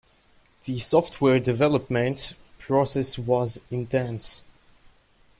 [0.65, 4.43] The software development process was intense.